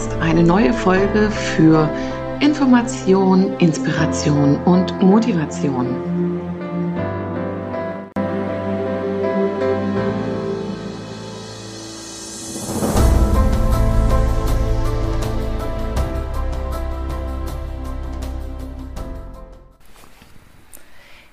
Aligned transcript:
Podcast. 0.00 0.12
Eine 0.20 0.42
neue 0.42 0.72
Folge 0.72 1.30
für 1.30 1.88
Information, 2.40 3.58
Inspiration 3.58 4.56
und 4.64 4.98
Motivation. 5.02 6.40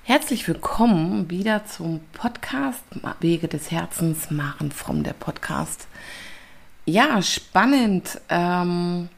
Herzlich 0.02 0.46
willkommen 0.46 1.30
wieder 1.30 1.64
zum 1.64 2.00
Podcast 2.12 2.82
Wege 3.20 3.48
des 3.48 3.70
Herzens, 3.70 4.30
Maren 4.30 4.72
from 4.72 5.04
der 5.04 5.14
Podcast. 5.14 5.86
Ja, 6.90 7.20
spannend. 7.20 8.18
Ähm, 8.30 9.10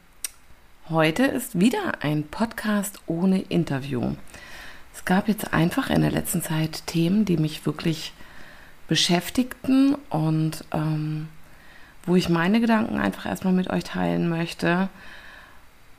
heute 0.89 1.23
ist 1.23 1.57
wieder 1.57 2.01
ein 2.01 2.23
Podcast 2.23 2.99
ohne 3.05 3.43
Interview. 3.43 4.15
Es 4.93 5.05
gab 5.05 5.29
jetzt 5.29 5.53
einfach 5.53 5.89
in 5.89 6.01
der 6.01 6.11
letzten 6.11 6.41
Zeit 6.41 6.85
Themen, 6.85 7.23
die 7.23 7.37
mich 7.37 7.65
wirklich 7.65 8.11
beschäftigten 8.89 9.95
und 10.09 10.65
ähm, 10.73 11.29
wo 12.05 12.17
ich 12.17 12.27
meine 12.27 12.59
Gedanken 12.59 12.99
einfach 12.99 13.25
erstmal 13.25 13.53
mit 13.53 13.69
euch 13.69 13.85
teilen 13.85 14.27
möchte, 14.27 14.89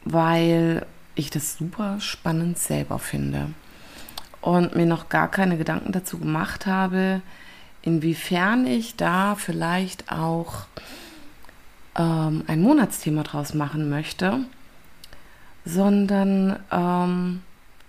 weil 0.05 0.85
ich 1.15 1.31
das 1.31 1.57
super 1.57 2.01
spannend 2.01 2.59
selber 2.59 2.99
finde 2.99 3.49
und 4.43 4.77
mir 4.77 4.85
noch 4.85 5.09
gar 5.09 5.31
keine 5.31 5.57
Gedanken 5.57 5.93
dazu 5.93 6.19
gemacht 6.19 6.67
habe, 6.67 7.23
inwiefern 7.81 8.67
ich 8.67 8.97
da 8.97 9.37
vielleicht 9.37 10.13
auch 10.13 10.67
ähm, 11.97 12.45
ein 12.47 12.61
Monatsthema 12.61 13.23
draus 13.23 13.55
machen 13.55 13.89
möchte, 13.89 14.41
sondern 15.65 16.59
ähm, 16.71 17.41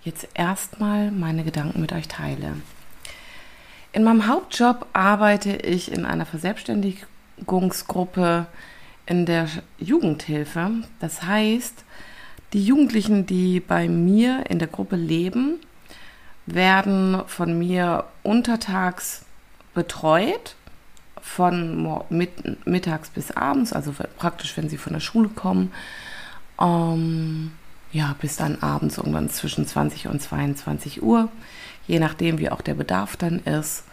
jetzt 0.02 0.26
erstmal 0.34 1.10
meine 1.10 1.44
Gedanken 1.44 1.78
mit 1.80 1.92
euch 1.92 2.08
teile. 2.08 2.54
In 3.92 4.04
meinem 4.04 4.26
Hauptjob 4.26 4.86
arbeite 4.92 5.56
ich 5.56 5.92
in 5.92 6.04
einer 6.04 6.26
Verselbstständigungsgruppe 6.26 8.46
in 9.06 9.26
der 9.26 9.48
Jugendhilfe. 9.78 10.70
Das 10.98 11.22
heißt, 11.22 11.84
die 12.52 12.64
Jugendlichen, 12.64 13.26
die 13.26 13.60
bei 13.60 13.88
mir 13.88 14.44
in 14.48 14.58
der 14.58 14.68
Gruppe 14.68 14.96
leben, 14.96 15.60
werden 16.46 17.22
von 17.26 17.58
mir 17.58 18.04
untertags 18.22 19.24
betreut, 19.74 20.56
von 21.24 22.04
mit, 22.10 22.66
mittags 22.66 23.08
bis 23.08 23.30
abends, 23.30 23.72
also 23.72 23.94
praktisch, 24.18 24.56
wenn 24.56 24.68
sie 24.68 24.76
von 24.76 24.92
der 24.92 25.00
Schule 25.00 25.30
kommen, 25.30 25.72
ähm, 26.60 27.52
ja, 27.92 28.14
bis 28.20 28.36
dann 28.36 28.62
abends 28.62 28.98
irgendwann 28.98 29.30
zwischen 29.30 29.66
20 29.66 30.08
und 30.08 30.20
22 30.20 31.02
Uhr, 31.02 31.28
je 31.86 31.98
nachdem, 31.98 32.38
wie 32.38 32.50
auch 32.50 32.60
der 32.60 32.74
Bedarf 32.74 33.16
dann 33.16 33.40
ist. 33.40 33.84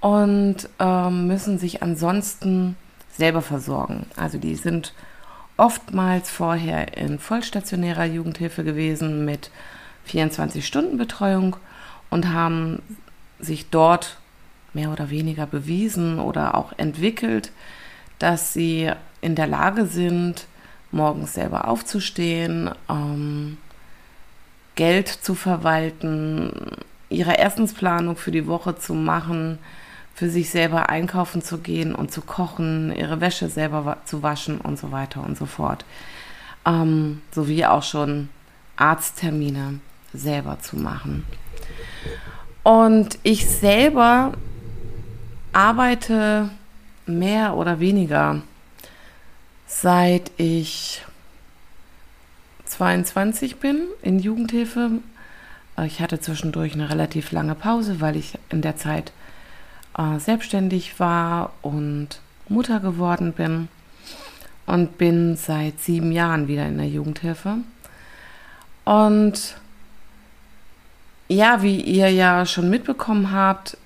Und 0.00 0.68
ähm, 0.80 1.28
müssen 1.28 1.58
sich 1.58 1.82
ansonsten 1.82 2.76
selber 3.16 3.40
versorgen. 3.40 4.06
Also 4.16 4.36
die 4.36 4.56
sind 4.56 4.94
oftmals 5.56 6.28
vorher 6.28 6.96
in 6.96 7.20
vollstationärer 7.20 8.06
Jugendhilfe 8.06 8.64
gewesen 8.64 9.24
mit 9.24 9.50
24-Stunden-Betreuung 10.08 11.56
und 12.10 12.30
haben 12.30 12.82
sich 13.38 13.70
dort 13.70 14.16
mehr 14.74 14.90
oder 14.90 15.10
weniger 15.10 15.46
bewiesen 15.46 16.18
oder 16.18 16.54
auch 16.56 16.72
entwickelt, 16.76 17.52
dass 18.18 18.52
sie 18.52 18.90
in 19.20 19.34
der 19.34 19.46
Lage 19.46 19.86
sind, 19.86 20.46
morgens 20.90 21.34
selber 21.34 21.68
aufzustehen, 21.68 22.70
ähm, 22.88 23.58
Geld 24.74 25.08
zu 25.08 25.34
verwalten, 25.34 26.76
ihre 27.08 27.38
Essensplanung 27.38 28.16
für 28.16 28.30
die 28.30 28.46
Woche 28.46 28.78
zu 28.78 28.94
machen, 28.94 29.58
für 30.14 30.28
sich 30.28 30.50
selber 30.50 30.88
einkaufen 30.88 31.42
zu 31.42 31.58
gehen 31.58 31.94
und 31.94 32.12
zu 32.12 32.20
kochen, 32.20 32.94
ihre 32.94 33.20
Wäsche 33.20 33.48
selber 33.48 33.98
zu 34.04 34.22
waschen 34.22 34.60
und 34.60 34.78
so 34.78 34.92
weiter 34.92 35.24
und 35.24 35.36
so 35.36 35.46
fort. 35.46 35.84
Ähm, 36.64 37.22
sowie 37.32 37.64
auch 37.64 37.82
schon 37.82 38.28
Arzttermine 38.76 39.80
selber 40.12 40.58
zu 40.60 40.76
machen. 40.76 41.24
Und 42.62 43.18
ich 43.22 43.48
selber 43.48 44.32
arbeite 45.52 46.50
mehr 47.06 47.54
oder 47.56 47.80
weniger 47.80 48.42
seit 49.66 50.30
ich 50.36 51.02
22 52.66 53.56
bin 53.56 53.86
in 54.02 54.18
Jugendhilfe. 54.18 54.90
Ich 55.84 56.00
hatte 56.00 56.20
zwischendurch 56.20 56.74
eine 56.74 56.90
relativ 56.90 57.32
lange 57.32 57.54
Pause, 57.54 58.00
weil 58.00 58.16
ich 58.16 58.38
in 58.50 58.62
der 58.62 58.76
Zeit 58.76 59.12
äh, 59.96 60.18
selbstständig 60.18 61.00
war 61.00 61.52
und 61.62 62.20
Mutter 62.48 62.80
geworden 62.80 63.32
bin 63.32 63.68
und 64.66 64.98
bin 64.98 65.36
seit 65.36 65.80
sieben 65.80 66.12
Jahren 66.12 66.48
wieder 66.48 66.66
in 66.66 66.78
der 66.78 66.88
Jugendhilfe. 66.88 67.58
Und 68.84 69.56
ja, 71.28 71.62
wie 71.62 71.80
ihr 71.80 72.10
ja 72.10 72.44
schon 72.46 72.68
mitbekommen 72.68 73.32
habt, 73.32 73.76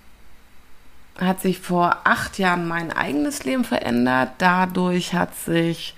hat 1.18 1.40
sich 1.40 1.58
vor 1.58 1.98
acht 2.04 2.38
Jahren 2.38 2.68
mein 2.68 2.92
eigenes 2.92 3.44
Leben 3.44 3.64
verändert. 3.64 4.30
Dadurch 4.38 5.14
hat 5.14 5.34
sich 5.34 5.94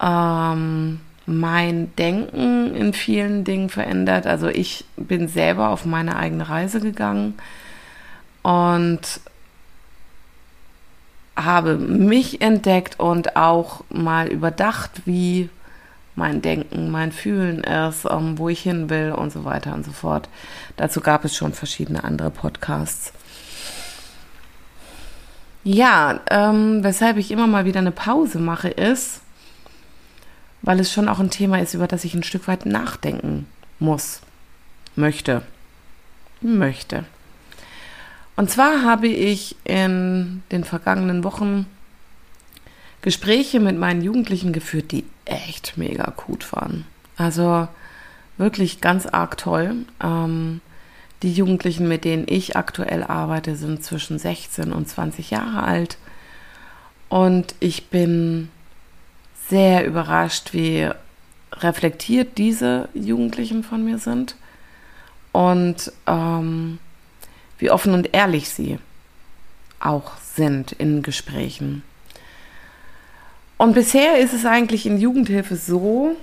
ähm, 0.00 1.00
mein 1.26 1.94
Denken 1.96 2.74
in 2.74 2.92
vielen 2.92 3.44
Dingen 3.44 3.70
verändert. 3.70 4.26
Also 4.26 4.48
ich 4.48 4.84
bin 4.96 5.28
selber 5.28 5.70
auf 5.70 5.84
meine 5.84 6.16
eigene 6.16 6.48
Reise 6.48 6.80
gegangen 6.80 7.34
und 8.42 9.20
habe 11.36 11.76
mich 11.76 12.42
entdeckt 12.42 13.00
und 13.00 13.36
auch 13.36 13.84
mal 13.88 14.28
überdacht, 14.28 15.02
wie 15.06 15.48
mein 16.14 16.42
Denken, 16.42 16.90
mein 16.90 17.10
Fühlen 17.10 17.64
ist, 17.64 18.04
um, 18.04 18.36
wo 18.36 18.50
ich 18.50 18.60
hin 18.60 18.90
will 18.90 19.12
und 19.12 19.32
so 19.32 19.44
weiter 19.44 19.72
und 19.72 19.84
so 19.84 19.92
fort. 19.92 20.28
Dazu 20.76 21.00
gab 21.00 21.24
es 21.24 21.34
schon 21.34 21.54
verschiedene 21.54 22.04
andere 22.04 22.30
Podcasts. 22.30 23.14
Ja, 25.64 26.20
ähm, 26.30 26.82
weshalb 26.82 27.16
ich 27.16 27.30
immer 27.30 27.46
mal 27.46 27.64
wieder 27.64 27.80
eine 27.80 27.92
Pause 27.92 28.38
mache, 28.38 28.68
ist, 28.68 29.20
weil 30.62 30.80
es 30.80 30.92
schon 30.92 31.08
auch 31.08 31.20
ein 31.20 31.30
Thema 31.30 31.60
ist, 31.60 31.74
über 31.74 31.86
das 31.86 32.04
ich 32.04 32.14
ein 32.14 32.24
Stück 32.24 32.48
weit 32.48 32.66
nachdenken 32.66 33.46
muss, 33.78 34.20
möchte, 34.96 35.42
möchte. 36.40 37.04
Und 38.34 38.50
zwar 38.50 38.82
habe 38.82 39.08
ich 39.08 39.56
in 39.64 40.42
den 40.50 40.64
vergangenen 40.64 41.22
Wochen 41.22 41.66
Gespräche 43.02 43.60
mit 43.60 43.76
meinen 43.76 44.02
Jugendlichen 44.02 44.52
geführt, 44.52 44.92
die 44.92 45.04
echt 45.24 45.76
mega 45.76 46.12
gut 46.16 46.52
waren. 46.52 46.86
Also 47.16 47.68
wirklich 48.38 48.80
ganz 48.80 49.06
arg 49.06 49.36
toll. 49.36 49.74
Ähm, 50.02 50.60
die 51.22 51.32
Jugendlichen, 51.32 51.88
mit 51.88 52.04
denen 52.04 52.26
ich 52.28 52.56
aktuell 52.56 53.02
arbeite, 53.04 53.56
sind 53.56 53.84
zwischen 53.84 54.18
16 54.18 54.72
und 54.72 54.88
20 54.88 55.30
Jahre 55.30 55.62
alt. 55.62 55.96
Und 57.08 57.54
ich 57.60 57.88
bin 57.88 58.50
sehr 59.48 59.86
überrascht, 59.86 60.52
wie 60.52 60.90
reflektiert 61.52 62.38
diese 62.38 62.88
Jugendlichen 62.94 63.62
von 63.62 63.84
mir 63.84 63.98
sind 63.98 64.36
und 65.32 65.92
ähm, 66.06 66.78
wie 67.58 67.70
offen 67.70 67.94
und 67.94 68.14
ehrlich 68.14 68.48
sie 68.48 68.78
auch 69.78 70.12
sind 70.34 70.72
in 70.72 71.02
Gesprächen. 71.02 71.82
Und 73.58 73.74
bisher 73.74 74.18
ist 74.18 74.32
es 74.32 74.46
eigentlich 74.46 74.86
in 74.86 74.98
Jugendhilfe 74.98 75.56
so, 75.56 76.16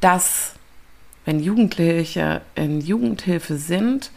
dass 0.00 0.54
wenn 1.30 1.38
Jugendliche 1.38 2.40
in 2.56 2.80
Jugendhilfe 2.80 3.56
sind, 3.56 4.10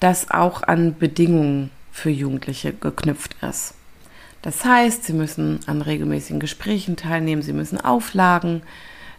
das 0.00 0.28
auch 0.32 0.64
an 0.64 0.98
Bedingungen 0.98 1.70
für 1.92 2.10
Jugendliche 2.10 2.72
geknüpft 2.72 3.36
ist. 3.48 3.74
Das 4.42 4.64
heißt, 4.64 5.04
sie 5.04 5.12
müssen 5.12 5.60
an 5.66 5.82
regelmäßigen 5.82 6.40
Gesprächen 6.40 6.96
teilnehmen, 6.96 7.42
sie 7.42 7.52
müssen 7.52 7.80
Auflagen 7.80 8.62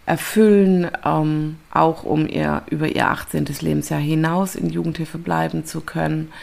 erfüllen, 0.06 0.92
ähm, 1.06 1.56
auch 1.72 2.04
um 2.04 2.28
ihr 2.28 2.64
über 2.70 2.90
ihr 2.90 3.08
18. 3.08 3.46
Lebensjahr 3.62 4.02
hinaus 4.02 4.56
in 4.56 4.70
Jugendhilfe 4.70 5.18
bleiben 5.18 5.64
zu 5.64 5.80
können, 5.80 6.34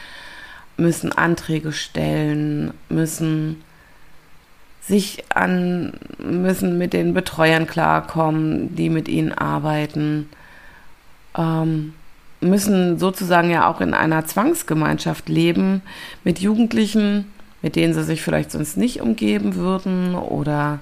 müssen 0.78 1.12
Anträge 1.12 1.72
stellen, 1.72 2.72
müssen 2.88 3.62
sich 4.80 5.24
an, 5.28 5.92
müssen 6.16 6.78
mit 6.78 6.94
den 6.94 7.12
Betreuern 7.12 7.66
klarkommen, 7.66 8.74
die 8.76 8.88
mit 8.88 9.08
ihnen 9.08 9.32
arbeiten, 9.32 10.30
ähm, 11.36 11.94
müssen 12.40 12.98
sozusagen 12.98 13.50
ja 13.50 13.68
auch 13.68 13.80
in 13.80 13.94
einer 13.94 14.26
Zwangsgemeinschaft 14.26 15.28
leben 15.28 15.82
mit 16.24 16.38
Jugendlichen, 16.38 17.32
mit 17.62 17.76
denen 17.76 17.94
sie 17.94 18.04
sich 18.04 18.22
vielleicht 18.22 18.50
sonst 18.50 18.76
nicht 18.76 19.00
umgeben 19.00 19.54
würden 19.54 20.14
oder 20.14 20.78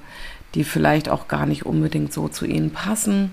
die 0.55 0.65
vielleicht 0.65 1.09
auch 1.09 1.29
gar 1.29 1.47
nicht 1.47 1.67
unbedingt 1.67 2.13
so 2.13 2.29
zu 2.29 2.45
ihnen 2.45 2.71
passen. 2.71 3.33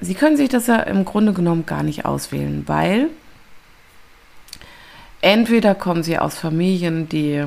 Sie 0.00 0.14
können 0.14 0.36
sich 0.36 0.48
das 0.48 0.66
ja 0.66 0.80
im 0.80 1.04
Grunde 1.04 1.32
genommen 1.32 1.66
gar 1.66 1.82
nicht 1.82 2.04
auswählen, 2.04 2.64
weil 2.66 3.08
entweder 5.20 5.74
kommen 5.74 6.02
sie 6.02 6.18
aus 6.18 6.38
Familien, 6.38 7.08
die 7.08 7.44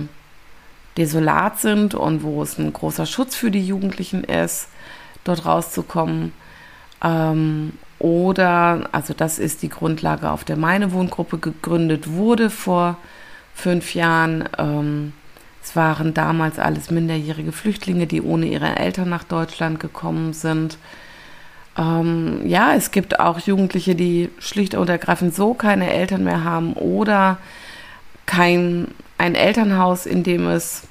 desolat 0.98 1.60
sind 1.60 1.96
und 1.96 2.22
wo 2.22 2.44
es 2.44 2.60
ein 2.60 2.72
großer 2.72 3.08
Schutz 3.08 3.36
für 3.36 3.50
die 3.50 3.66
Jugendlichen 3.66 4.24
ist, 4.24 4.68
dort 5.24 5.46
rauszukommen. 5.46 6.34
Ähm, 7.04 7.74
oder, 8.04 8.90
also 8.92 9.14
das 9.14 9.40
ist 9.40 9.62
die 9.62 9.70
Grundlage, 9.70 10.30
auf 10.30 10.44
der 10.44 10.58
meine 10.58 10.92
Wohngruppe 10.92 11.38
gegründet 11.38 12.12
wurde 12.12 12.50
vor 12.50 12.98
fünf 13.56 13.96
Jahren. 13.96 14.44
Ähm, 14.58 15.14
es 15.64 15.78
waren 15.78 16.14
damals 16.14 16.60
alles 16.60 16.92
minderjährige 16.92 17.54
Flüchtlinge, 17.54 18.06
die 18.06 18.22
ohne 18.22 18.48
ihre 18.48 18.76
Eltern 18.76 19.08
nach 19.08 19.24
Deutschland 19.24 19.80
gekommen 19.80 20.34
sind. 20.34 20.78
Ähm, 21.78 22.46
ja, 22.46 22.74
es 22.76 22.92
gibt 22.92 23.22
auch 23.22 23.40
Jugendliche, 23.40 23.96
die 23.96 24.30
schlicht 24.38 24.76
und 24.76 24.90
ergreifend 24.90 25.34
so 25.34 25.54
keine 25.54 25.90
Eltern 25.90 26.26
mehr 26.26 26.44
haben 26.44 26.74
oder 26.74 27.38
kein 28.26 28.90
ein 29.18 29.36
Elternhaus, 29.36 30.06
in 30.06 30.24
dem 30.24 30.46
es 30.48 30.84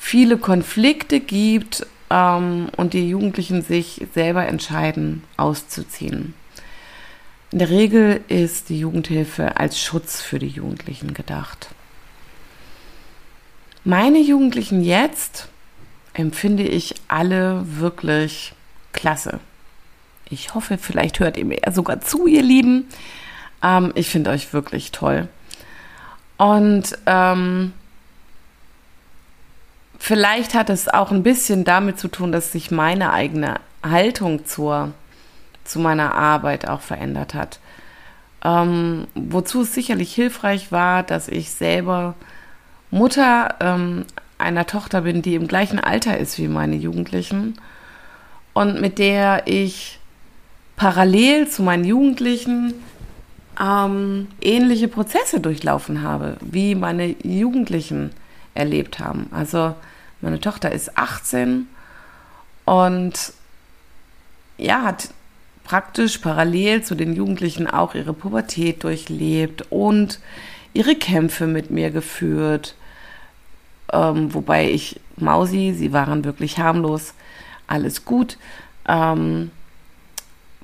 viele 0.00 0.36
Konflikte 0.36 1.20
gibt 1.20 1.86
ähm, 2.10 2.68
und 2.76 2.92
die 2.94 3.08
Jugendlichen 3.08 3.62
sich 3.62 4.06
selber 4.14 4.46
entscheiden, 4.46 5.22
auszuziehen. 5.36 6.34
In 7.52 7.60
der 7.60 7.70
Regel 7.70 8.20
ist 8.28 8.68
die 8.68 8.78
Jugendhilfe 8.80 9.56
als 9.56 9.80
Schutz 9.80 10.20
für 10.20 10.38
die 10.38 10.48
Jugendlichen 10.48 11.14
gedacht. 11.14 11.68
Meine 13.84 14.18
Jugendlichen 14.18 14.82
jetzt 14.82 15.48
empfinde 16.12 16.64
ich 16.64 16.96
alle 17.06 17.62
wirklich 17.64 18.52
klasse. 18.92 19.38
Ich 20.28 20.54
hoffe, 20.54 20.76
vielleicht 20.76 21.20
hört 21.20 21.36
ihr 21.36 21.44
mir 21.44 21.60
sogar 21.72 22.00
zu, 22.00 22.26
ihr 22.26 22.42
Lieben. 22.42 22.88
Ähm, 23.62 23.92
ich 23.94 24.08
finde 24.08 24.30
euch 24.30 24.52
wirklich 24.52 24.90
toll. 24.90 25.28
Und 26.36 26.98
ähm, 27.06 27.72
vielleicht 29.98 30.54
hat 30.54 30.70
es 30.70 30.88
auch 30.88 31.10
ein 31.10 31.22
bisschen 31.22 31.64
damit 31.64 31.98
zu 31.98 32.08
tun, 32.08 32.32
dass 32.32 32.52
sich 32.52 32.70
meine 32.70 33.12
eigene 33.12 33.60
Haltung 33.82 34.46
zur, 34.46 34.92
zu 35.64 35.78
meiner 35.78 36.14
Arbeit 36.14 36.68
auch 36.68 36.80
verändert 36.80 37.34
hat. 37.34 37.60
Ähm, 38.44 39.06
wozu 39.14 39.62
es 39.62 39.74
sicherlich 39.74 40.14
hilfreich 40.14 40.70
war, 40.70 41.02
dass 41.02 41.28
ich 41.28 41.50
selber 41.50 42.14
Mutter 42.90 43.54
ähm, 43.60 44.04
einer 44.38 44.66
Tochter 44.66 45.02
bin, 45.02 45.22
die 45.22 45.34
im 45.34 45.48
gleichen 45.48 45.80
Alter 45.80 46.18
ist 46.18 46.38
wie 46.38 46.48
meine 46.48 46.76
Jugendlichen 46.76 47.58
und 48.52 48.80
mit 48.80 48.98
der 48.98 49.42
ich 49.46 49.98
parallel 50.76 51.48
zu 51.48 51.62
meinen 51.62 51.84
Jugendlichen 51.84 52.74
ähm, 53.60 54.28
ähnliche 54.40 54.88
Prozesse 54.88 55.40
durchlaufen 55.40 56.02
habe, 56.02 56.36
wie 56.40 56.74
meine 56.74 57.14
Jugendlichen 57.22 58.10
erlebt 58.56 58.98
haben. 58.98 59.28
Also 59.30 59.74
meine 60.20 60.40
Tochter 60.40 60.72
ist 60.72 60.96
18 60.96 61.68
und 62.64 63.32
ja, 64.58 64.82
hat 64.82 65.10
praktisch 65.64 66.18
parallel 66.18 66.82
zu 66.82 66.94
den 66.94 67.14
Jugendlichen 67.14 67.68
auch 67.68 67.94
ihre 67.94 68.12
Pubertät 68.12 68.84
durchlebt 68.84 69.64
und 69.70 70.20
ihre 70.72 70.94
Kämpfe 70.94 71.46
mit 71.46 71.70
mir 71.70 71.90
geführt. 71.90 72.74
Ähm, 73.92 74.32
wobei 74.32 74.70
ich 74.70 75.00
Mausi, 75.16 75.74
sie 75.76 75.92
waren 75.92 76.24
wirklich 76.24 76.58
harmlos, 76.58 77.14
alles 77.66 78.04
gut. 78.04 78.38
Ähm, 78.88 79.50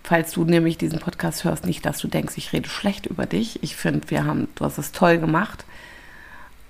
falls 0.02 0.32
du 0.32 0.44
nämlich 0.44 0.78
diesen 0.78 0.98
Podcast 0.98 1.44
hörst, 1.44 1.64
nicht, 1.64 1.84
dass 1.84 1.98
du 1.98 2.08
denkst, 2.08 2.34
ich 2.36 2.52
rede 2.52 2.68
schlecht 2.68 3.06
über 3.06 3.26
dich. 3.26 3.62
Ich 3.62 3.76
finde, 3.76 4.10
wir 4.10 4.24
haben, 4.24 4.48
du 4.54 4.64
hast 4.64 4.78
es 4.78 4.92
toll 4.92 5.18
gemacht. 5.18 5.64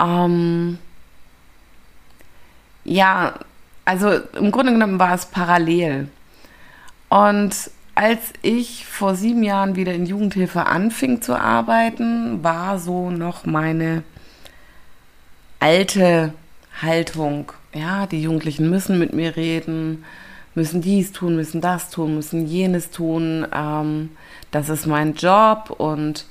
Ähm, 0.00 0.78
ja, 2.84 3.34
also 3.84 4.11
im 4.38 4.50
Grunde 4.50 4.73
genommen 4.73 4.99
war 4.99 5.14
es 5.14 5.26
parallel. 5.26 6.08
Und 7.08 7.70
als 7.94 8.32
ich 8.43 8.87
vor 8.87 9.14
sieben 9.14 9.43
Jahren 9.43 9.76
wieder 9.76 9.93
in 9.93 10.06
Jugendhilfe 10.06 10.67
anfing 10.67 11.20
zu 11.20 11.38
arbeiten, 11.38 12.43
war 12.43 12.79
so 12.79 13.11
noch 13.11 13.44
meine 13.44 14.02
alte 15.61 16.32
Haltung. 16.81 17.52
Ja, 17.75 18.06
die 18.06 18.23
Jugendlichen 18.23 18.70
müssen 18.70 18.99
mit 18.99 19.12
mir 19.12 19.37
reden 19.37 20.05
müssen 20.55 20.82
dies 20.82 21.12
tun, 21.12 21.37
müssen 21.37 21.61
das 21.61 21.90
tun, 21.90 22.14
müssen 22.14 22.46
jenes 22.46 22.90
tun. 22.90 23.46
Ähm, 23.52 24.11
das 24.50 24.69
ist 24.69 24.87
mein 24.87 25.14
Job 25.14 25.70
und 25.70 26.26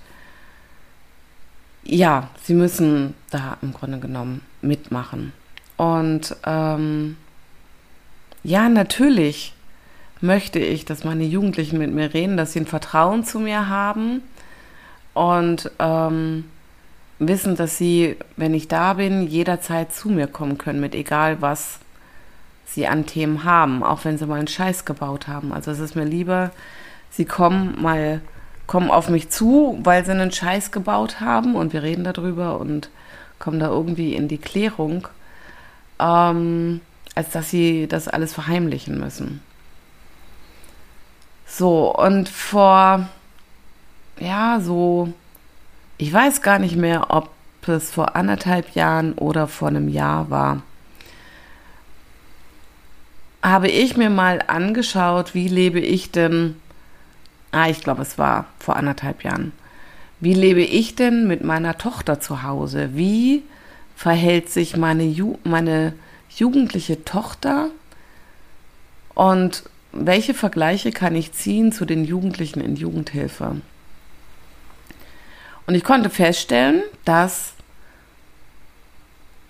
ja, 1.83 2.29
sie 2.43 2.53
müssen 2.53 3.15
da 3.31 3.57
im 3.61 3.73
Grunde 3.73 3.99
genommen 3.99 4.41
mitmachen. 4.61 5.33
Und 5.81 6.35
ähm, 6.45 7.17
ja, 8.43 8.69
natürlich 8.69 9.55
möchte 10.19 10.59
ich, 10.59 10.85
dass 10.85 11.03
meine 11.03 11.23
Jugendlichen 11.23 11.79
mit 11.79 11.91
mir 11.91 12.13
reden, 12.13 12.37
dass 12.37 12.53
sie 12.53 12.59
ein 12.59 12.67
Vertrauen 12.67 13.23
zu 13.23 13.39
mir 13.39 13.67
haben 13.67 14.21
und 15.15 15.71
ähm, 15.79 16.45
wissen, 17.17 17.55
dass 17.55 17.79
sie, 17.79 18.15
wenn 18.37 18.53
ich 18.53 18.67
da 18.67 18.93
bin, 18.93 19.25
jederzeit 19.25 19.91
zu 19.91 20.09
mir 20.09 20.27
kommen 20.27 20.59
können, 20.59 20.81
mit 20.81 20.93
egal 20.93 21.41
was 21.41 21.79
sie 22.67 22.85
an 22.85 23.07
Themen 23.07 23.43
haben, 23.43 23.81
auch 23.81 24.05
wenn 24.05 24.19
sie 24.19 24.27
mal 24.27 24.37
einen 24.37 24.47
Scheiß 24.47 24.85
gebaut 24.85 25.27
haben. 25.27 25.51
Also 25.51 25.71
es 25.71 25.79
ist 25.79 25.95
mir 25.95 26.05
lieber, 26.05 26.51
sie 27.09 27.25
kommen 27.25 27.81
mal, 27.81 28.21
kommen 28.67 28.91
auf 28.91 29.09
mich 29.09 29.31
zu, 29.31 29.79
weil 29.81 30.05
sie 30.05 30.11
einen 30.11 30.31
Scheiß 30.31 30.71
gebaut 30.71 31.21
haben 31.21 31.55
und 31.55 31.73
wir 31.73 31.81
reden 31.81 32.03
darüber 32.03 32.59
und 32.59 32.91
kommen 33.39 33.59
da 33.59 33.69
irgendwie 33.69 34.13
in 34.13 34.27
die 34.27 34.37
Klärung, 34.37 35.07
ähm, 36.01 36.81
als 37.15 37.29
dass 37.29 37.49
sie 37.49 37.87
das 37.87 38.07
alles 38.07 38.33
verheimlichen 38.33 38.99
müssen. 38.99 39.41
So, 41.45 41.95
und 41.95 42.29
vor, 42.29 43.07
ja, 44.19 44.59
so, 44.61 45.13
ich 45.97 46.11
weiß 46.11 46.41
gar 46.41 46.59
nicht 46.59 46.75
mehr, 46.75 47.07
ob 47.09 47.29
es 47.67 47.91
vor 47.91 48.15
anderthalb 48.15 48.73
Jahren 48.73 49.13
oder 49.13 49.47
vor 49.47 49.67
einem 49.67 49.87
Jahr 49.87 50.29
war 50.29 50.63
habe 53.41 53.69
ich 53.69 53.97
mir 53.97 54.09
mal 54.09 54.43
angeschaut, 54.47 55.33
wie 55.33 55.47
lebe 55.47 55.79
ich 55.79 56.11
denn, 56.11 56.55
ah, 57.51 57.69
ich 57.69 57.81
glaube, 57.81 58.01
es 58.01 58.17
war 58.17 58.45
vor 58.59 58.75
anderthalb 58.75 59.23
Jahren, 59.23 59.51
wie 60.19 60.33
lebe 60.33 60.61
ich 60.61 60.95
denn 60.95 61.27
mit 61.27 61.43
meiner 61.43 61.77
Tochter 61.77 62.19
zu 62.19 62.43
Hause? 62.43 62.91
Wie 62.93 63.43
verhält 64.01 64.49
sich 64.49 64.75
meine, 64.77 65.03
Ju 65.03 65.37
meine 65.43 65.93
jugendliche 66.35 67.05
Tochter? 67.05 67.69
Und 69.13 69.61
welche 69.91 70.33
Vergleiche 70.33 70.91
kann 70.91 71.13
ich 71.13 71.33
ziehen 71.33 71.71
zu 71.71 71.85
den 71.85 72.03
Jugendlichen 72.03 72.61
in 72.61 72.75
Jugendhilfe? 72.75 73.61
Und 75.67 75.75
ich 75.75 75.83
konnte 75.83 76.09
feststellen, 76.09 76.81
dass 77.05 77.53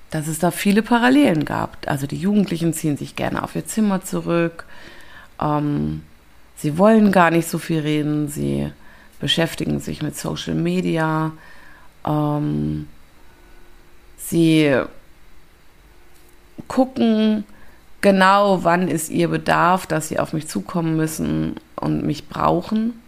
dass 0.10 0.27
es 0.27 0.39
da 0.39 0.51
viele 0.51 0.84
Parallelen 0.84 1.46
gab. 1.46 1.77
Also 1.86 2.05
die 2.05 2.17
Jugendlichen 2.17 2.74
ziehen 2.74 2.98
sich 2.98 3.15
gerne 3.15 3.43
auf 3.43 3.55
ihr 3.55 3.65
Zimmer 3.65 4.03
zurück. 4.03 4.65
Ähm, 5.39 6.03
sie 6.58 6.77
wollen 6.77 7.13
gar 7.13 7.31
nicht 7.31 7.48
so 7.48 7.58
viel 7.58 7.79
reden. 7.79 8.27
Sie 8.27 8.70
beschäftigen 9.22 9.79
sich 9.79 10.01
mit 10.01 10.17
Social 10.17 10.55
Media. 10.55 11.31
Ähm, 12.05 12.89
sie 14.28 14.82
gucken 16.68 17.44
genau, 18.01 18.63
wann 18.63 18.88
ist 18.88 19.10
ihr 19.10 19.30
Bedarf, 19.30 19.86
dass 19.86 20.10
sie 20.10 20.20
auf 20.20 20.34
mich 20.34 20.48
zukommen 20.48 20.98
müssen 20.98 21.56
und 21.75 22.06
mich 22.06 22.28
brauchen. 22.28 23.01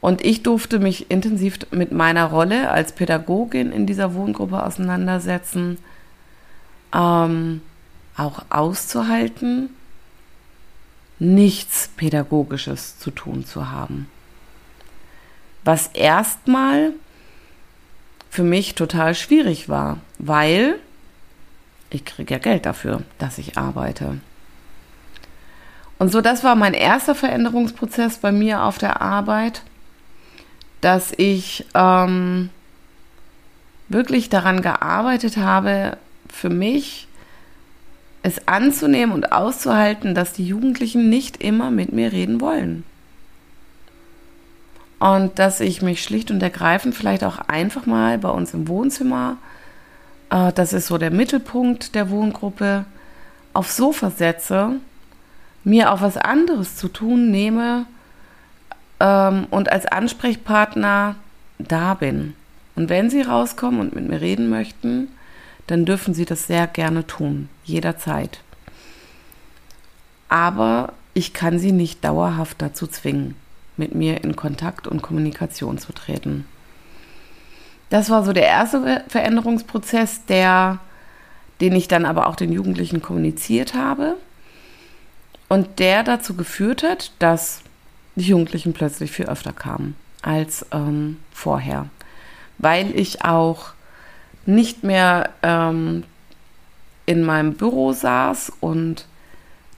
Und 0.00 0.24
ich 0.24 0.42
durfte 0.42 0.78
mich 0.78 1.10
intensiv 1.10 1.58
mit 1.70 1.90
meiner 1.90 2.26
Rolle 2.26 2.70
als 2.70 2.92
Pädagogin 2.92 3.72
in 3.72 3.86
dieser 3.86 4.14
Wohngruppe 4.14 4.62
auseinandersetzen, 4.62 5.78
ähm, 6.94 7.62
auch 8.16 8.44
auszuhalten, 8.50 9.70
nichts 11.18 11.90
Pädagogisches 11.96 12.98
zu 12.98 13.10
tun 13.10 13.44
zu 13.44 13.70
haben. 13.70 14.08
Was 15.64 15.88
erstmal 15.88 16.92
für 18.30 18.42
mich 18.42 18.74
total 18.74 19.14
schwierig 19.14 19.68
war, 19.68 19.98
weil 20.18 20.76
ich 21.90 22.04
kriege 22.04 22.34
ja 22.34 22.38
Geld 22.38 22.66
dafür, 22.66 23.02
dass 23.18 23.38
ich 23.38 23.56
arbeite. 23.56 24.18
Und 25.98 26.12
so, 26.12 26.20
das 26.20 26.44
war 26.44 26.54
mein 26.54 26.74
erster 26.74 27.14
Veränderungsprozess 27.14 28.18
bei 28.18 28.30
mir 28.30 28.62
auf 28.62 28.78
der 28.78 29.00
Arbeit 29.00 29.62
dass 30.80 31.12
ich 31.16 31.64
ähm, 31.74 32.50
wirklich 33.88 34.28
daran 34.28 34.62
gearbeitet 34.62 35.36
habe, 35.36 35.96
für 36.28 36.50
mich 36.50 37.08
es 38.22 38.46
anzunehmen 38.46 39.14
und 39.14 39.32
auszuhalten, 39.32 40.14
dass 40.14 40.32
die 40.32 40.46
Jugendlichen 40.46 41.08
nicht 41.08 41.42
immer 41.42 41.70
mit 41.70 41.92
mir 41.92 42.12
reden 42.12 42.40
wollen. 42.40 42.84
Und 44.98 45.38
dass 45.38 45.60
ich 45.60 45.80
mich 45.82 46.02
schlicht 46.02 46.30
und 46.30 46.42
ergreifend 46.42 46.94
vielleicht 46.94 47.22
auch 47.24 47.38
einfach 47.38 47.86
mal 47.86 48.18
bei 48.18 48.30
uns 48.30 48.52
im 48.52 48.66
Wohnzimmer, 48.68 49.36
äh, 50.30 50.52
das 50.52 50.72
ist 50.72 50.88
so 50.88 50.98
der 50.98 51.10
Mittelpunkt 51.10 51.94
der 51.94 52.10
Wohngruppe, 52.10 52.84
aufs 53.52 53.76
Sofa 53.76 54.10
setze, 54.10 54.76
mir 55.64 55.92
auch 55.92 56.00
was 56.00 56.16
anderes 56.16 56.76
zu 56.76 56.88
tun 56.88 57.30
nehme 57.30 57.86
ähm, 59.00 59.46
und 59.50 59.70
als 59.70 59.86
Ansprechpartner 59.86 61.16
da 61.58 61.94
bin. 61.94 62.34
Und 62.76 62.88
wenn 62.88 63.10
Sie 63.10 63.22
rauskommen 63.22 63.80
und 63.80 63.94
mit 63.94 64.08
mir 64.08 64.20
reden 64.20 64.48
möchten, 64.50 65.08
dann 65.66 65.84
dürfen 65.84 66.14
Sie 66.14 66.24
das 66.24 66.46
sehr 66.46 66.66
gerne 66.66 67.06
tun, 67.06 67.48
jederzeit. 67.64 68.40
Aber 70.28 70.92
ich 71.14 71.32
kann 71.32 71.58
Sie 71.58 71.72
nicht 71.72 72.04
dauerhaft 72.04 72.62
dazu 72.62 72.86
zwingen, 72.86 73.34
mit 73.78 73.94
mir 73.94 74.22
in 74.24 74.36
Kontakt 74.36 74.86
und 74.86 75.02
Kommunikation 75.02 75.78
zu 75.78 75.92
treten. 75.92 76.46
Das 77.90 78.10
war 78.10 78.24
so 78.24 78.32
der 78.32 78.46
erste 78.46 79.04
Veränderungsprozess, 79.08 80.24
der, 80.26 80.78
den 81.60 81.74
ich 81.74 81.88
dann 81.88 82.04
aber 82.04 82.26
auch 82.26 82.36
den 82.36 82.52
Jugendlichen 82.52 83.00
kommuniziert 83.00 83.74
habe 83.74 84.16
und 85.48 85.78
der 85.78 86.02
dazu 86.02 86.34
geführt 86.34 86.82
hat, 86.82 87.12
dass 87.18 87.62
die 88.14 88.26
Jugendlichen 88.26 88.72
plötzlich 88.72 89.10
viel 89.10 89.26
öfter 89.26 89.52
kamen 89.52 89.94
als 90.22 90.66
ähm, 90.72 91.18
vorher, 91.32 91.86
weil 92.58 92.94
ich 92.98 93.24
auch 93.24 93.72
nicht 94.44 94.82
mehr 94.82 95.30
ähm, 95.42 96.04
in 97.06 97.24
meinem 97.24 97.54
Büro 97.54 97.92
saß 97.92 98.52
und 98.60 99.06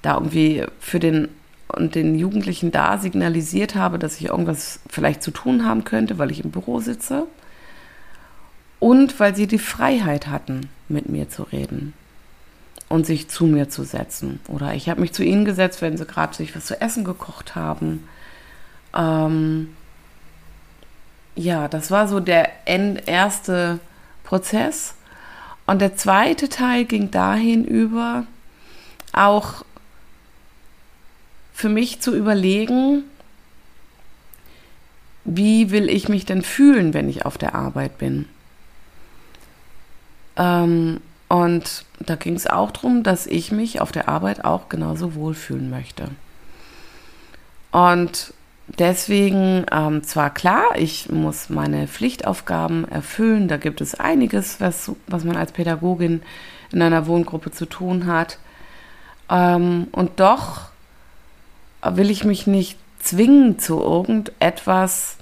da 0.02 0.14
irgendwie 0.14 0.64
für 0.80 0.98
den 0.98 1.28
und 1.70 1.94
den 1.94 2.18
Jugendlichen 2.18 2.70
da 2.70 2.98
signalisiert 2.98 3.74
habe, 3.74 3.98
dass 3.98 4.16
ich 4.16 4.26
irgendwas 4.26 4.80
vielleicht 4.88 5.22
zu 5.22 5.30
tun 5.30 5.64
haben 5.64 5.84
könnte, 5.84 6.18
weil 6.18 6.30
ich 6.30 6.44
im 6.44 6.50
Büro 6.50 6.80
sitze 6.80 7.26
und 8.78 9.20
weil 9.20 9.36
sie 9.36 9.46
die 9.46 9.58
Freiheit 9.58 10.26
hatten, 10.26 10.68
mit 10.88 11.08
mir 11.08 11.28
zu 11.28 11.44
reden 11.44 11.92
und 12.88 13.06
sich 13.06 13.28
zu 13.28 13.46
mir 13.46 13.68
zu 13.68 13.84
setzen. 13.84 14.40
Oder 14.48 14.74
ich 14.74 14.88
habe 14.88 15.00
mich 15.00 15.12
zu 15.12 15.22
ihnen 15.22 15.44
gesetzt, 15.44 15.80
wenn 15.80 15.96
sie 15.96 16.06
gerade 16.06 16.34
sich 16.34 16.56
was 16.56 16.66
zu 16.66 16.80
essen 16.80 17.04
gekocht 17.04 17.54
haben. 17.54 18.08
Ähm, 18.96 19.68
ja, 21.36 21.68
das 21.68 21.90
war 21.90 22.08
so 22.08 22.18
der 22.18 22.50
erste 22.66 23.78
Prozess. 24.24 24.94
Und 25.66 25.80
der 25.80 25.96
zweite 25.96 26.48
Teil 26.48 26.84
ging 26.84 27.12
dahin 27.12 27.64
über, 27.64 28.26
auch 29.12 29.64
für 31.60 31.68
mich 31.68 32.00
zu 32.00 32.16
überlegen, 32.16 33.04
wie 35.26 35.70
will 35.70 35.90
ich 35.90 36.08
mich 36.08 36.24
denn 36.24 36.40
fühlen, 36.40 36.94
wenn 36.94 37.06
ich 37.06 37.26
auf 37.26 37.36
der 37.36 37.54
Arbeit 37.54 37.98
bin. 37.98 38.24
Ähm, 40.36 41.02
und 41.28 41.84
da 41.98 42.16
ging 42.16 42.34
es 42.34 42.46
auch 42.46 42.70
darum, 42.70 43.02
dass 43.02 43.26
ich 43.26 43.52
mich 43.52 43.82
auf 43.82 43.92
der 43.92 44.08
Arbeit 44.08 44.42
auch 44.42 44.70
genauso 44.70 45.14
wohlfühlen 45.14 45.68
möchte. 45.68 46.08
Und 47.72 48.32
deswegen 48.66 49.66
ähm, 49.70 50.02
zwar 50.02 50.32
klar, 50.32 50.64
ich 50.76 51.10
muss 51.10 51.50
meine 51.50 51.86
Pflichtaufgaben 51.88 52.88
erfüllen, 52.90 53.48
da 53.48 53.58
gibt 53.58 53.82
es 53.82 53.94
einiges, 53.94 54.62
was, 54.62 54.92
was 55.06 55.24
man 55.24 55.36
als 55.36 55.52
Pädagogin 55.52 56.22
in 56.72 56.80
einer 56.80 57.06
Wohngruppe 57.06 57.50
zu 57.50 57.66
tun 57.66 58.06
hat. 58.06 58.38
Ähm, 59.28 59.88
und 59.92 60.20
doch 60.20 60.70
will 61.82 62.10
ich 62.10 62.24
mich 62.24 62.46
nicht 62.46 62.78
zwingen 63.00 63.58
zu 63.58 63.80
irgendetwas, 63.80 65.16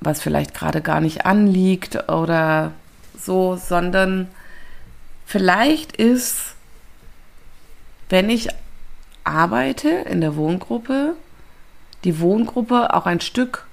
was 0.00 0.20
vielleicht 0.20 0.54
gerade 0.54 0.80
gar 0.80 1.00
nicht 1.00 1.26
anliegt 1.26 2.08
oder 2.10 2.72
so, 3.18 3.56
sondern 3.56 4.28
vielleicht 5.26 5.96
ist, 5.96 6.54
wenn 8.08 8.30
ich 8.30 8.48
arbeite 9.24 9.88
in 9.88 10.20
der 10.20 10.36
Wohngruppe, 10.36 11.14
die 12.04 12.18
Wohngruppe 12.20 12.94
auch 12.94 13.06
ein 13.06 13.20
Stück 13.20 13.66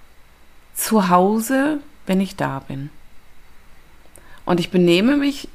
zu 0.75 1.09
Hause, 1.09 1.79
wenn 2.05 2.21
ich 2.21 2.35
da 2.35 2.59
bin. 2.59 2.89
Und 4.45 4.59
ich 4.59 4.69
benehme 4.69 5.17
mich 5.17 5.49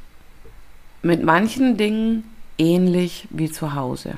mit 1.03 1.23
manchen 1.23 1.77
Dingen 1.77 2.25
ähnlich 2.59 3.29
wie 3.31 3.51
zu 3.51 3.75
Hause. 3.75 4.17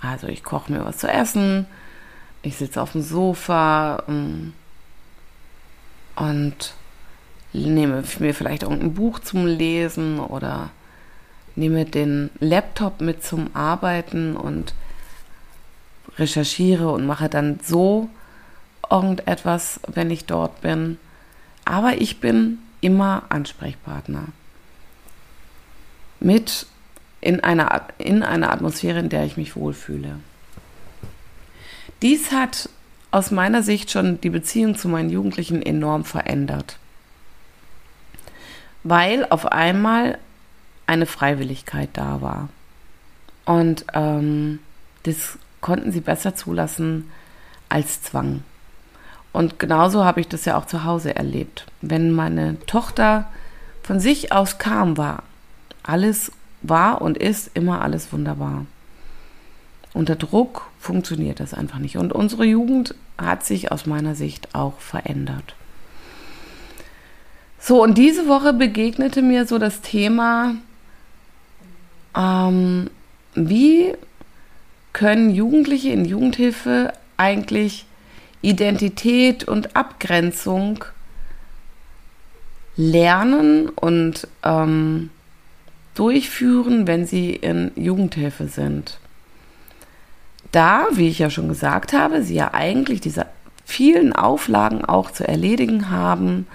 Also 0.00 0.28
ich 0.28 0.44
koche 0.44 0.72
mir 0.72 0.84
was 0.84 0.98
zu 0.98 1.08
essen, 1.08 1.66
ich 2.42 2.56
sitze 2.56 2.80
auf 2.80 2.92
dem 2.92 3.02
Sofa 3.02 4.04
ähm, 4.08 4.52
und 6.16 6.74
nehme 7.52 8.04
mir 8.20 8.34
vielleicht 8.34 8.62
irgendein 8.62 8.94
Buch 8.94 9.18
zum 9.18 9.46
Lesen 9.46 10.20
oder 10.20 10.70
nehme 11.56 11.84
den 11.84 12.30
Laptop 12.38 13.00
mit 13.00 13.24
zum 13.24 13.54
Arbeiten 13.54 14.36
und 14.36 14.74
recherchiere 16.18 16.90
und 16.90 17.06
mache 17.06 17.28
dann 17.28 17.58
so 17.64 18.08
irgendetwas, 18.90 19.80
wenn 19.86 20.10
ich 20.10 20.26
dort 20.26 20.60
bin. 20.60 20.98
Aber 21.64 22.00
ich 22.00 22.20
bin 22.20 22.58
immer 22.80 23.24
Ansprechpartner. 23.28 24.24
Mit 26.20 26.66
in 27.20 27.40
einer, 27.42 27.82
in 27.98 28.22
einer 28.22 28.52
Atmosphäre, 28.52 28.98
in 29.00 29.08
der 29.08 29.24
ich 29.24 29.36
mich 29.36 29.56
wohlfühle. 29.56 30.18
Dies 32.02 32.30
hat 32.30 32.68
aus 33.10 33.30
meiner 33.30 33.62
Sicht 33.62 33.90
schon 33.90 34.20
die 34.20 34.30
Beziehung 34.30 34.76
zu 34.76 34.88
meinen 34.88 35.10
Jugendlichen 35.10 35.62
enorm 35.62 36.04
verändert. 36.04 36.78
Weil 38.84 39.26
auf 39.30 39.46
einmal 39.46 40.18
eine 40.86 41.06
Freiwilligkeit 41.06 41.90
da 41.94 42.20
war. 42.20 42.48
Und 43.44 43.86
ähm, 43.94 44.60
das 45.02 45.38
konnten 45.60 45.90
sie 45.90 46.00
besser 46.00 46.34
zulassen 46.34 47.10
als 47.68 48.02
Zwang. 48.02 48.42
Und 49.32 49.58
genauso 49.58 50.04
habe 50.04 50.20
ich 50.20 50.28
das 50.28 50.44
ja 50.44 50.56
auch 50.56 50.66
zu 50.66 50.84
Hause 50.84 51.14
erlebt. 51.16 51.66
Wenn 51.80 52.12
meine 52.12 52.58
Tochter 52.66 53.30
von 53.82 54.00
sich 54.00 54.32
aus 54.32 54.58
kam, 54.58 54.96
war 54.96 55.22
alles 55.82 56.32
war 56.62 57.02
und 57.02 57.16
ist 57.16 57.50
immer 57.54 57.82
alles 57.82 58.12
wunderbar. 58.12 58.66
Unter 59.94 60.16
Druck 60.16 60.66
funktioniert 60.78 61.40
das 61.40 61.54
einfach 61.54 61.78
nicht. 61.78 61.96
Und 61.96 62.12
unsere 62.12 62.44
Jugend 62.44 62.94
hat 63.16 63.44
sich 63.44 63.72
aus 63.72 63.86
meiner 63.86 64.14
Sicht 64.14 64.54
auch 64.54 64.78
verändert. 64.78 65.54
So, 67.58 67.82
und 67.82 67.98
diese 67.98 68.28
Woche 68.28 68.52
begegnete 68.52 69.22
mir 69.22 69.46
so 69.46 69.58
das 69.58 69.80
Thema, 69.80 70.54
ähm, 72.16 72.90
wie 73.34 73.94
können 74.92 75.30
Jugendliche 75.30 75.90
in 75.90 76.04
Jugendhilfe 76.04 76.92
eigentlich 77.16 77.86
Identität 78.42 79.44
und 79.44 79.74
Abgrenzung 79.74 80.84
lernen 82.76 83.68
und 83.68 84.28
ähm, 84.44 85.10
durchführen, 85.98 86.86
wenn 86.86 87.06
sie 87.06 87.30
in 87.30 87.70
Jugendhilfe 87.74 88.46
sind. 88.48 88.98
Da, 90.52 90.86
wie 90.92 91.08
ich 91.08 91.18
ja 91.18 91.30
schon 91.30 91.48
gesagt 91.48 91.92
habe, 91.92 92.22
sie 92.22 92.34
ja 92.34 92.54
eigentlich 92.54 93.00
diese 93.00 93.26
vielen 93.64 94.12
Auflagen 94.14 94.84
auch 94.84 95.10
zu 95.10 95.26
erledigen 95.26 95.90
haben, 95.90 96.46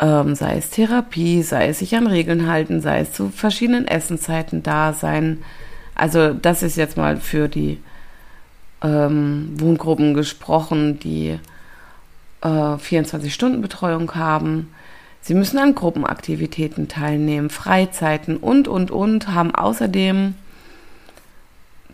ähm, 0.00 0.34
sei 0.34 0.56
es 0.56 0.70
Therapie, 0.70 1.42
sei 1.42 1.68
es 1.68 1.78
sich 1.78 1.94
an 1.94 2.06
Regeln 2.06 2.48
halten, 2.48 2.80
sei 2.80 3.00
es 3.00 3.12
zu 3.12 3.28
verschiedenen 3.28 3.86
Essenzeiten 3.86 4.62
da 4.62 4.92
sein, 4.92 5.42
also 5.94 6.34
das 6.34 6.62
ist 6.62 6.76
jetzt 6.76 6.96
mal 6.96 7.18
für 7.18 7.48
die 7.48 7.78
ähm, 8.82 9.50
Wohngruppen 9.56 10.14
gesprochen, 10.14 10.98
die 10.98 11.38
äh, 12.42 12.46
24-Stunden-Betreuung 12.46 14.14
haben. 14.14 14.74
Sie 15.26 15.32
müssen 15.32 15.56
an 15.56 15.74
Gruppenaktivitäten 15.74 16.86
teilnehmen, 16.86 17.48
Freizeiten 17.48 18.36
und, 18.36 18.68
und, 18.68 18.90
und, 18.90 19.28
haben 19.28 19.54
außerdem 19.54 20.34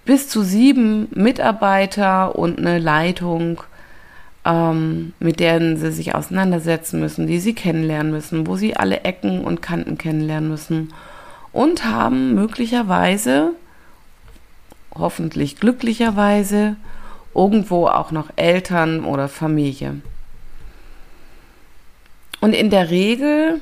bis 0.04 0.28
zu 0.28 0.42
sieben 0.42 1.06
Mitarbeiter 1.14 2.36
und 2.36 2.58
eine 2.58 2.80
Leitung, 2.80 3.62
ähm, 4.44 5.12
mit 5.20 5.38
denen 5.38 5.76
sie 5.76 5.92
sich 5.92 6.12
auseinandersetzen 6.12 6.98
müssen, 6.98 7.28
die 7.28 7.38
sie 7.38 7.54
kennenlernen 7.54 8.10
müssen, 8.10 8.48
wo 8.48 8.56
sie 8.56 8.74
alle 8.74 9.02
Ecken 9.02 9.44
und 9.44 9.62
Kanten 9.62 9.96
kennenlernen 9.96 10.50
müssen 10.50 10.92
und 11.52 11.84
haben 11.84 12.34
möglicherweise 12.34 13.52
hoffentlich 14.92 15.60
glücklicherweise 15.60 16.74
irgendwo 17.32 17.86
auch 17.86 18.10
noch 18.10 18.30
Eltern 18.34 19.04
oder 19.04 19.28
Familie. 19.28 20.00
Und 22.40 22.54
in 22.54 22.70
der 22.70 22.90
Regel 22.90 23.60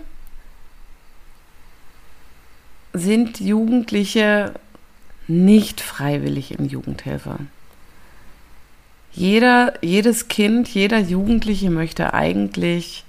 sind 2.93 3.41
Jugendliche 3.41 4.55
nicht 5.27 5.81
freiwillig 5.81 6.59
in 6.59 6.69
Jugendhilfe. 6.69 7.39
Jeder, 9.13 9.75
jedes 9.83 10.29
Kind, 10.29 10.69
jeder 10.69 10.99
Jugendliche 10.99 11.71
möchte 11.71 12.15
eigentlich 12.15 13.05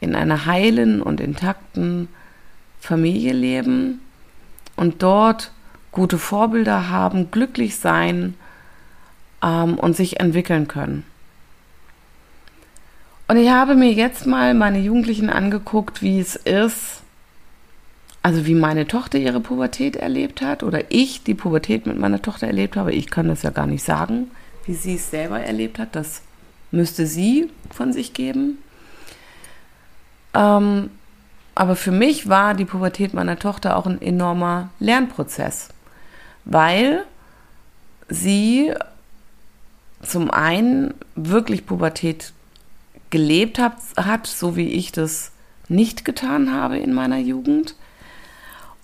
in 0.00 0.14
einer 0.14 0.46
heilen 0.46 1.02
und 1.02 1.20
intakten 1.20 2.08
Familie 2.80 3.32
leben 3.32 4.00
und 4.76 5.02
dort 5.02 5.52
gute 5.90 6.18
Vorbilder 6.18 6.90
haben, 6.90 7.30
glücklich 7.30 7.76
sein 7.76 8.34
ähm, 9.42 9.78
und 9.78 9.96
sich 9.96 10.20
entwickeln 10.20 10.68
können. 10.68 11.04
Und 13.28 13.36
ich 13.36 13.50
habe 13.50 13.74
mir 13.74 13.92
jetzt 13.92 14.26
mal 14.26 14.54
meine 14.54 14.78
Jugendlichen 14.78 15.28
angeguckt, 15.28 16.00
wie 16.00 16.18
es 16.18 16.34
ist, 16.34 17.02
also 18.22 18.46
wie 18.46 18.54
meine 18.54 18.86
Tochter 18.86 19.18
ihre 19.18 19.40
Pubertät 19.40 19.96
erlebt 19.96 20.40
hat 20.40 20.62
oder 20.62 20.90
ich 20.90 21.24
die 21.24 21.34
Pubertät 21.34 21.86
mit 21.86 21.98
meiner 21.98 22.22
Tochter 22.22 22.46
erlebt 22.46 22.76
habe. 22.76 22.94
Ich 22.94 23.10
kann 23.10 23.28
das 23.28 23.42
ja 23.42 23.50
gar 23.50 23.66
nicht 23.66 23.84
sagen, 23.84 24.30
wie 24.64 24.72
sie 24.72 24.94
es 24.94 25.10
selber 25.10 25.40
erlebt 25.40 25.78
hat. 25.78 25.94
Das 25.94 26.22
müsste 26.70 27.06
sie 27.06 27.50
von 27.70 27.92
sich 27.92 28.14
geben. 28.14 28.56
Ähm, 30.32 30.88
aber 31.54 31.76
für 31.76 31.92
mich 31.92 32.30
war 32.30 32.54
die 32.54 32.64
Pubertät 32.64 33.12
meiner 33.12 33.38
Tochter 33.38 33.76
auch 33.76 33.84
ein 33.84 34.00
enormer 34.00 34.70
Lernprozess, 34.80 35.68
weil 36.46 37.04
sie 38.08 38.72
zum 40.00 40.30
einen 40.30 40.94
wirklich 41.14 41.66
Pubertät 41.66 42.32
gelebt 43.10 43.58
hat, 43.58 43.74
hat, 43.96 44.26
so 44.26 44.56
wie 44.56 44.68
ich 44.68 44.92
das 44.92 45.32
nicht 45.68 46.04
getan 46.04 46.52
habe 46.52 46.78
in 46.78 46.92
meiner 46.92 47.18
Jugend. 47.18 47.74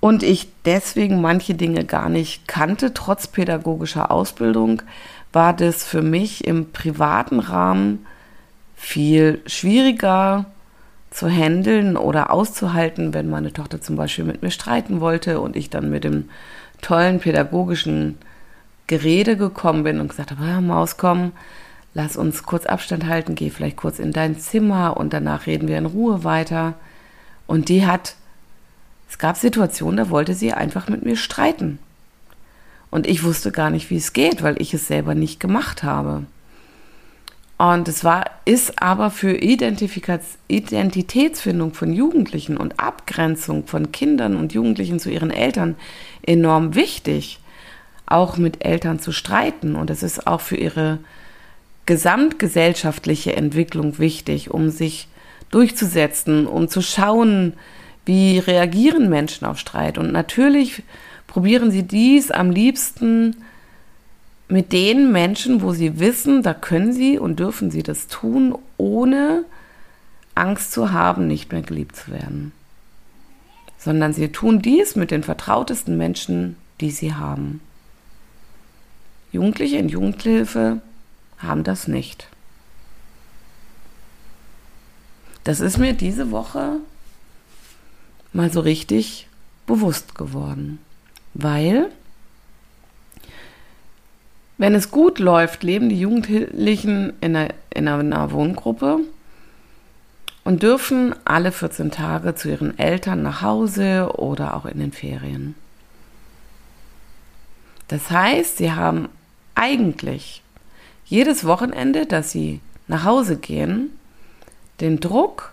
Und 0.00 0.22
ich 0.22 0.48
deswegen 0.64 1.20
manche 1.20 1.54
Dinge 1.54 1.84
gar 1.84 2.08
nicht 2.08 2.46
kannte, 2.46 2.92
trotz 2.92 3.26
pädagogischer 3.26 4.10
Ausbildung, 4.10 4.82
war 5.32 5.52
das 5.52 5.84
für 5.84 6.02
mich 6.02 6.46
im 6.46 6.72
privaten 6.72 7.40
Rahmen 7.40 8.06
viel 8.76 9.40
schwieriger 9.46 10.46
zu 11.10 11.28
handeln 11.28 11.96
oder 11.96 12.30
auszuhalten, 12.30 13.14
wenn 13.14 13.30
meine 13.30 13.52
Tochter 13.52 13.80
zum 13.80 13.96
Beispiel 13.96 14.24
mit 14.24 14.42
mir 14.42 14.50
streiten 14.50 15.00
wollte 15.00 15.40
und 15.40 15.56
ich 15.56 15.70
dann 15.70 15.90
mit 15.90 16.04
dem 16.04 16.28
tollen 16.82 17.20
pädagogischen 17.20 18.18
Gerede 18.86 19.36
gekommen 19.36 19.84
bin 19.84 20.00
und 20.00 20.08
gesagt 20.08 20.32
habe, 20.32 20.60
Maus, 20.60 20.96
komm, 20.96 21.32
lass 21.94 22.16
uns 22.16 22.42
kurz 22.42 22.66
Abstand 22.66 23.06
halten, 23.06 23.36
geh 23.36 23.50
vielleicht 23.50 23.76
kurz 23.76 23.98
in 23.98 24.12
dein 24.12 24.38
Zimmer 24.38 24.96
und 24.96 25.12
danach 25.12 25.46
reden 25.46 25.68
wir 25.68 25.78
in 25.78 25.86
Ruhe 25.86 26.24
weiter. 26.24 26.74
Und 27.46 27.68
die 27.68 27.86
hat, 27.86 28.16
es 29.08 29.18
gab 29.18 29.36
Situationen, 29.36 29.96
da 29.96 30.10
wollte 30.10 30.34
sie 30.34 30.52
einfach 30.52 30.88
mit 30.88 31.04
mir 31.04 31.16
streiten. 31.16 31.78
Und 32.90 33.06
ich 33.06 33.24
wusste 33.24 33.50
gar 33.50 33.70
nicht, 33.70 33.90
wie 33.90 33.96
es 33.96 34.12
geht, 34.12 34.42
weil 34.42 34.60
ich 34.60 34.74
es 34.74 34.86
selber 34.86 35.14
nicht 35.14 35.40
gemacht 35.40 35.82
habe. 35.82 36.24
Und 37.56 37.86
es 37.86 38.02
war, 38.02 38.24
ist 38.44 38.82
aber 38.82 39.10
für 39.10 39.36
Identitätsfindung 39.36 41.72
von 41.72 41.92
Jugendlichen 41.92 42.56
und 42.56 42.80
Abgrenzung 42.80 43.66
von 43.66 43.92
Kindern 43.92 44.36
und 44.36 44.52
Jugendlichen 44.52 44.98
zu 44.98 45.10
ihren 45.10 45.30
Eltern 45.30 45.76
enorm 46.22 46.74
wichtig, 46.74 47.38
auch 48.06 48.36
mit 48.36 48.64
Eltern 48.64 48.98
zu 48.98 49.12
streiten. 49.12 49.76
Und 49.76 49.90
es 49.90 50.02
ist 50.02 50.26
auch 50.26 50.40
für 50.40 50.56
ihre 50.56 50.98
gesamtgesellschaftliche 51.86 53.36
Entwicklung 53.36 53.98
wichtig, 53.98 54.50
um 54.50 54.70
sich 54.70 55.08
durchzusetzen, 55.50 56.46
um 56.46 56.68
zu 56.68 56.80
schauen, 56.82 57.54
wie 58.06 58.38
reagieren 58.38 59.08
Menschen 59.08 59.46
auf 59.46 59.58
Streit. 59.58 59.98
Und 59.98 60.12
natürlich 60.12 60.82
probieren 61.26 61.70
sie 61.70 61.82
dies 61.82 62.30
am 62.30 62.50
liebsten 62.50 63.36
mit 64.48 64.72
den 64.72 65.12
Menschen, 65.12 65.62
wo 65.62 65.72
sie 65.72 65.98
wissen, 65.98 66.42
da 66.42 66.54
können 66.54 66.92
sie 66.92 67.18
und 67.18 67.40
dürfen 67.40 67.70
sie 67.70 67.82
das 67.82 68.08
tun, 68.08 68.56
ohne 68.76 69.44
Angst 70.34 70.72
zu 70.72 70.92
haben, 70.92 71.26
nicht 71.26 71.52
mehr 71.52 71.62
geliebt 71.62 71.96
zu 71.96 72.10
werden. 72.10 72.52
Sondern 73.78 74.12
sie 74.12 74.28
tun 74.28 74.60
dies 74.60 74.96
mit 74.96 75.10
den 75.10 75.22
vertrautesten 75.22 75.96
Menschen, 75.96 76.56
die 76.80 76.90
sie 76.90 77.14
haben. 77.14 77.60
Jugendliche 79.32 79.76
in 79.76 79.88
Jugendhilfe 79.88 80.80
haben 81.46 81.64
das 81.64 81.88
nicht. 81.88 82.28
Das 85.44 85.60
ist 85.60 85.78
mir 85.78 85.92
diese 85.92 86.30
Woche 86.30 86.76
mal 88.32 88.50
so 88.50 88.60
richtig 88.60 89.28
bewusst 89.66 90.14
geworden, 90.14 90.78
weil 91.34 91.90
wenn 94.56 94.74
es 94.74 94.90
gut 94.90 95.18
läuft, 95.18 95.62
leben 95.62 95.88
die 95.88 95.98
Jugendlichen 96.00 97.12
in 97.20 97.36
einer, 97.36 97.54
in 97.74 97.88
einer 97.88 98.30
Wohngruppe 98.30 99.00
und 100.44 100.62
dürfen 100.62 101.14
alle 101.24 101.50
14 101.50 101.90
Tage 101.90 102.34
zu 102.34 102.50
ihren 102.50 102.78
Eltern 102.78 103.22
nach 103.22 103.42
Hause 103.42 104.10
oder 104.16 104.54
auch 104.54 104.66
in 104.66 104.78
den 104.78 104.92
Ferien. 104.92 105.54
Das 107.88 108.10
heißt, 108.10 108.58
sie 108.58 108.72
haben 108.72 109.08
eigentlich 109.54 110.43
jedes 111.06 111.44
Wochenende, 111.44 112.06
dass 112.06 112.30
sie 112.30 112.60
nach 112.86 113.04
Hause 113.04 113.36
gehen, 113.36 113.90
den 114.80 115.00
Druck, 115.00 115.52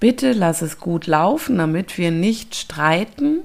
bitte 0.00 0.32
lass 0.32 0.62
es 0.62 0.78
gut 0.78 1.06
laufen, 1.06 1.58
damit 1.58 1.98
wir 1.98 2.10
nicht 2.10 2.54
streiten 2.54 3.40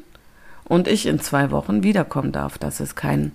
und 0.65 0.87
ich 0.87 1.05
in 1.05 1.19
zwei 1.19 1.51
Wochen 1.51 1.83
wiederkommen 1.83 2.31
darf, 2.31 2.57
dass 2.57 2.79
es 2.79 2.95
kein 2.95 3.31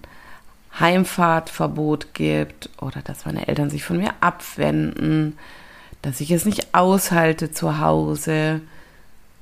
Heimfahrtverbot 0.79 2.13
gibt 2.13 2.71
oder 2.81 3.01
dass 3.03 3.25
meine 3.25 3.49
Eltern 3.49 3.71
sich 3.71 3.85
von 3.85 3.99
mir 3.99 4.13
abwenden, 4.21 5.39
dass 6.03 6.21
ich 6.21 6.31
es 6.31 6.45
nicht 6.45 6.75
aushalte 6.75 7.51
zu 7.51 7.79
Hause 7.79 8.61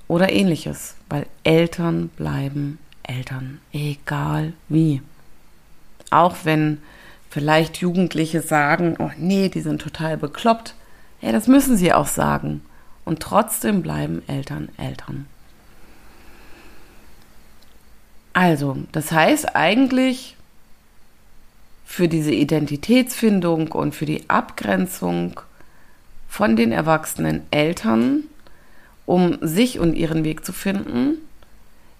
oder 0.07 0.33
ähnliches, 0.33 0.95
weil 1.09 1.27
Eltern 1.43 2.09
bleiben 2.09 2.79
Eltern, 3.03 3.61
egal 3.73 4.53
wie. 4.69 5.03
Auch 6.11 6.37
wenn 6.45 6.81
vielleicht 7.35 7.79
Jugendliche 7.79 8.43
sagen, 8.43 8.95
oh 9.01 9.11
nee, 9.19 9.49
die 9.49 9.61
sind 9.61 9.83
total 9.83 10.17
bekloppt. 10.17 10.77
Ja, 11.21 11.33
das 11.33 11.49
müssen 11.49 11.77
sie 11.77 11.93
auch 11.93 12.07
sagen. 12.07 12.63
Und 13.05 13.19
trotzdem 13.19 13.83
bleiben 13.83 14.23
Eltern 14.29 14.69
Eltern. 14.77 15.27
Also, 18.35 18.77
das 18.93 19.11
heißt 19.11 19.57
eigentlich 19.57 20.37
für 21.85 22.07
diese 22.07 22.33
Identitätsfindung 22.33 23.73
und 23.73 23.97
für 23.97 24.07
die 24.07 24.31
Abgrenzung 24.31 25.41
von 26.29 26.55
den 26.55 26.71
erwachsenen 26.71 27.43
Eltern, 27.51 28.23
um 29.07 29.39
sich 29.41 29.81
und 29.81 29.95
ihren 29.95 30.23
Weg 30.23 30.45
zu 30.45 30.53
finden, 30.53 31.19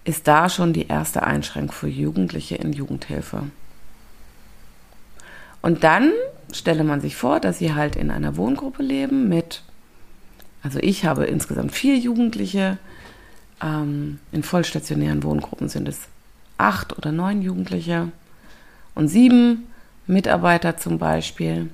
ist 0.05 0.29
da 0.29 0.47
schon 0.47 0.71
die 0.71 0.87
erste 0.87 1.23
Einschränkung 1.23 1.73
für 1.73 1.89
Jugendliche 1.89 2.55
in 2.55 2.71
Jugendhilfe. 2.71 3.43
Und 5.65 5.83
dann 5.83 6.11
stelle 6.51 6.83
man 6.83 7.01
sich 7.01 7.15
vor, 7.15 7.39
dass 7.39 7.57
sie 7.57 7.73
halt 7.73 7.95
in 7.95 8.11
einer 8.11 8.37
Wohngruppe 8.37 8.83
leben 8.83 9.27
mit, 9.29 9.63
also 10.61 10.77
ich 10.79 11.05
habe 11.05 11.25
insgesamt 11.25 11.71
vier 11.71 11.97
Jugendliche, 11.97 12.77
ähm, 13.63 14.19
in 14.31 14.43
vollstationären 14.43 15.23
Wohngruppen 15.23 15.67
sind 15.67 15.87
es 15.87 16.01
acht 16.59 16.95
oder 16.95 17.11
neun 17.11 17.41
Jugendliche 17.41 18.11
und 18.93 19.07
sieben 19.07 19.65
Mitarbeiter 20.05 20.77
zum 20.77 20.99
Beispiel. 20.99 21.71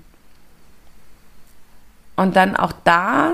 Und 2.15 2.37
dann 2.37 2.55
auch 2.55 2.71
da, 2.85 3.33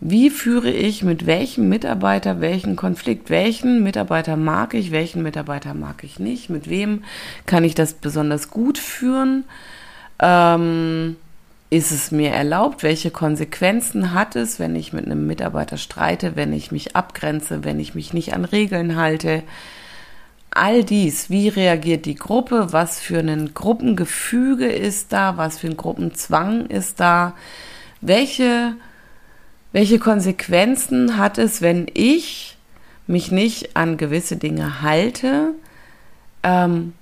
wie 0.00 0.30
führe 0.30 0.70
ich 0.70 1.02
mit 1.02 1.26
welchem 1.26 1.68
Mitarbeiter 1.68 2.40
welchen 2.40 2.74
Konflikt? 2.74 3.28
Welchen 3.28 3.82
Mitarbeiter 3.82 4.36
mag 4.36 4.72
ich, 4.74 4.90
welchen 4.90 5.22
Mitarbeiter 5.22 5.74
mag 5.74 6.04
ich 6.04 6.18
nicht? 6.18 6.48
Mit 6.48 6.70
wem 6.70 7.04
kann 7.46 7.64
ich 7.64 7.74
das 7.74 7.92
besonders 7.92 8.50
gut 8.50 8.78
führen? 8.78 9.44
Ähm, 10.18 11.16
ist 11.68 11.92
es 11.92 12.10
mir 12.10 12.30
erlaubt? 12.30 12.82
Welche 12.82 13.10
Konsequenzen 13.10 14.14
hat 14.14 14.36
es, 14.36 14.58
wenn 14.58 14.74
ich 14.74 14.92
mit 14.92 15.04
einem 15.04 15.26
Mitarbeiter 15.26 15.76
streite, 15.76 16.34
wenn 16.34 16.52
ich 16.52 16.72
mich 16.72 16.96
abgrenze, 16.96 17.62
wenn 17.62 17.78
ich 17.78 17.94
mich 17.94 18.12
nicht 18.12 18.34
an 18.34 18.44
Regeln 18.44 18.96
halte? 18.96 19.42
All 20.50 20.82
dies, 20.82 21.30
wie 21.30 21.48
reagiert 21.48 22.06
die 22.06 22.16
Gruppe? 22.16 22.72
Was 22.72 22.98
für 22.98 23.20
ein 23.20 23.54
Gruppengefüge 23.54 24.66
ist 24.66 25.12
da? 25.12 25.36
Was 25.36 25.58
für 25.58 25.68
ein 25.68 25.76
Gruppenzwang 25.76 26.66
ist 26.66 26.98
da? 26.98 27.34
Welche, 28.00 28.74
welche 29.72 29.98
Konsequenzen 29.98 31.16
hat 31.16 31.38
es, 31.38 31.62
wenn 31.62 31.86
ich 31.94 32.56
mich 33.06 33.30
nicht 33.30 33.76
an 33.76 33.96
gewisse 33.96 34.36
Dinge 34.36 34.82
halte? 34.82 35.54
Ähm, 36.42 36.94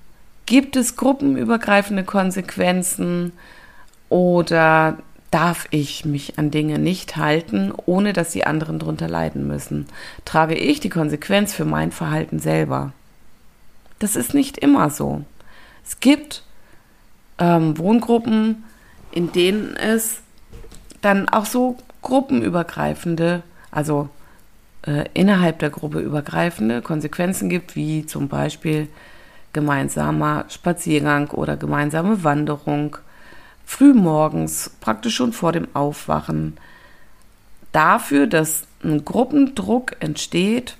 Gibt 0.46 0.76
es 0.76 0.96
gruppenübergreifende 0.96 2.04
Konsequenzen 2.04 3.32
oder 4.08 4.98
darf 5.30 5.66
ich 5.70 6.04
mich 6.04 6.38
an 6.38 6.50
Dinge 6.50 6.78
nicht 6.78 7.16
halten, 7.16 7.72
ohne 7.84 8.14
dass 8.14 8.30
die 8.30 8.46
anderen 8.46 8.78
darunter 8.78 9.08
leiden 9.08 9.46
müssen? 9.46 9.86
Trage 10.24 10.54
ich 10.54 10.80
die 10.80 10.88
Konsequenz 10.88 11.52
für 11.52 11.66
mein 11.66 11.92
Verhalten 11.92 12.38
selber? 12.38 12.92
Das 13.98 14.16
ist 14.16 14.32
nicht 14.32 14.56
immer 14.58 14.90
so. 14.90 15.22
Es 15.86 16.00
gibt 16.00 16.44
ähm, 17.38 17.76
Wohngruppen, 17.76 18.64
in 19.12 19.32
denen 19.32 19.76
es 19.76 20.20
dann 21.02 21.28
auch 21.28 21.46
so 21.46 21.76
gruppenübergreifende, 22.08 23.42
also 23.70 24.08
äh, 24.82 25.04
innerhalb 25.12 25.58
der 25.58 25.68
Gruppe 25.68 26.00
übergreifende 26.00 26.80
Konsequenzen 26.80 27.50
gibt, 27.50 27.76
wie 27.76 28.06
zum 28.06 28.28
Beispiel 28.28 28.88
gemeinsamer 29.52 30.46
Spaziergang 30.48 31.30
oder 31.30 31.58
gemeinsame 31.58 32.24
Wanderung, 32.24 32.96
frühmorgens, 33.66 34.70
praktisch 34.80 35.16
schon 35.16 35.34
vor 35.34 35.52
dem 35.52 35.68
Aufwachen, 35.74 36.56
dafür, 37.72 38.26
dass 38.26 38.64
ein 38.82 39.04
Gruppendruck 39.04 39.96
entsteht 40.00 40.78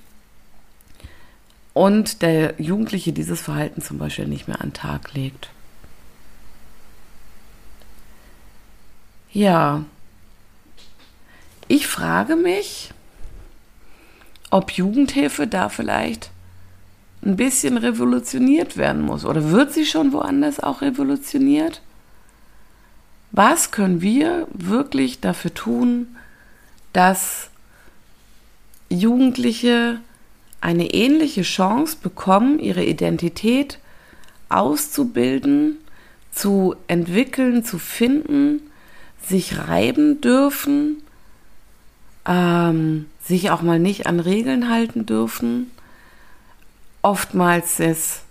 und 1.73 2.23
der 2.23 2.55
Jugendliche 2.57 3.13
dieses 3.13 3.39
Verhalten 3.39 3.83
zum 3.83 3.99
Beispiel 3.99 4.27
nicht 4.27 4.47
mehr 4.47 4.61
an 4.61 4.69
den 4.69 4.73
Tag 4.73 5.13
legt. 5.13 5.51
Ja, 9.31 9.83
ich 11.69 11.87
frage 11.87 12.35
mich, 12.35 12.91
ob 14.49 14.71
Jugendhilfe 14.71 15.45
da 15.45 15.69
vielleicht 15.69 16.31
ein 17.21 17.35
bisschen 17.35 17.77
revolutioniert 17.77 18.75
werden 18.75 19.03
muss. 19.03 19.23
Oder 19.23 19.51
wird 19.51 19.71
sie 19.71 19.85
schon 19.85 20.11
woanders 20.11 20.59
auch 20.59 20.81
revolutioniert? 20.81 21.81
Was 23.31 23.69
können 23.69 24.01
wir 24.01 24.47
wirklich 24.51 25.21
dafür 25.21 25.53
tun, 25.53 26.17
dass 26.91 27.51
Jugendliche 28.89 30.01
eine 30.61 30.91
ähnliche 30.91 31.43
Chance 31.43 31.97
bekommen, 32.01 32.57
ihre 32.57 32.83
Identität 32.83 33.77
auszubilden, 34.49 35.77
zu 36.31 36.75
entwickeln, 36.87 37.63
zu 37.63 37.77
finden, 37.77 38.61
sich 39.21 39.59
reiben 39.59 40.19
dürfen 40.21 41.03
ähm, 42.25 43.05
sich 43.21 43.51
auch 43.51 43.61
mal 43.61 43.79
nicht 43.79 44.07
an 44.07 44.19
Regeln 44.19 44.69
halten 44.69 45.05
dürfen. 45.05 45.71
Oftmals 47.01 47.79
ist 47.79 48.23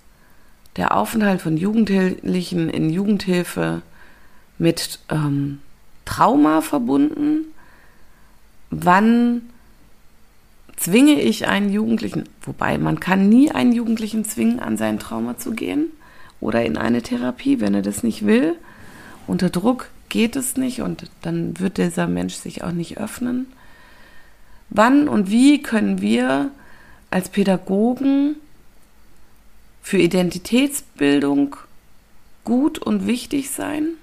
der 0.77 0.97
Aufenthalt 0.97 1.41
von 1.41 1.57
Jugendlichen 1.57 2.69
in 2.71 2.91
Jugendhilfe 2.91 3.83
mit 4.59 5.01
ähm, 5.11 5.61
Trauma 6.05 6.61
verbunden. 6.61 7.47
Wann 8.71 9.43
zwinge 10.77 11.21
ich 11.21 11.49
einen 11.49 11.73
Jugendlichen, 11.73 12.25
wobei 12.43 12.79
man 12.79 13.01
kann 13.01 13.29
nie 13.29 13.51
einen 13.51 13.73
Jugendlichen 13.73 14.25
zwingen, 14.25 14.61
an 14.61 14.77
sein 14.77 14.99
Trauma 14.99 15.37
zu 15.37 15.53
gehen 15.53 15.87
oder 16.41 16.65
in 16.65 16.77
eine 16.77 17.03
Therapie, 17.03 17.61
wenn 17.61 17.75
er 17.75 17.83
das 17.83 18.03
nicht 18.03 18.25
will. 18.25 18.55
Unter 19.27 19.51
Druck 19.51 19.91
geht 20.09 20.37
es 20.37 20.57
nicht 20.57 20.81
und 20.81 21.11
dann 21.23 21.59
wird 21.59 21.79
dieser 21.79 22.07
Mensch 22.07 22.35
sich 22.35 22.63
auch 22.63 22.73
nicht 22.73 22.99
öffnen. 22.99 23.47
Wann 24.71 25.09
und 25.09 25.31
wie 25.31 25.63
können 25.63 26.01
wir 26.01 26.51
als 27.11 27.29
Pädagogen 27.31 28.37
für 29.83 29.99
Identitätsbildung 29.99 31.57
gut 32.45 32.79
und 32.79 33.07
wichtig 33.07 33.51
sein 33.51 33.95